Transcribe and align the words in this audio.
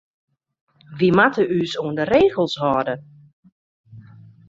Wy 0.97 1.07
moatte 1.17 1.43
ús 1.59 1.71
oan 1.81 1.95
de 1.97 2.05
regels 2.13 2.55
hâlde. 2.61 2.95